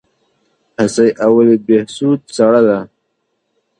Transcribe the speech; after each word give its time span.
حصه 0.81 1.05
اول 1.25 1.49
بهسود 1.65 2.19
سړه 2.37 2.61
ده؟ 2.67 2.79